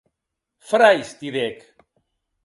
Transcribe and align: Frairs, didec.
Frairs, 0.69 1.09
didec. 1.19 1.59